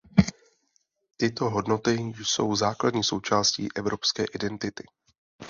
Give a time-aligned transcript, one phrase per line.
[1.17, 1.91] Tyto hodnoty
[2.23, 4.83] jsou základní součástí evropské identity.